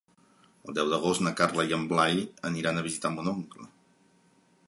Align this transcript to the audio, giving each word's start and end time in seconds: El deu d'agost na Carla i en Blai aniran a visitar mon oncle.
El 0.69 0.77
deu 0.77 0.87
d'agost 0.93 1.21
na 1.25 1.33
Carla 1.41 1.65
i 1.71 1.75
en 1.77 1.83
Blai 1.91 2.25
aniran 2.51 2.81
a 2.81 2.85
visitar 2.89 3.13
mon 3.17 3.31
oncle. 3.35 3.69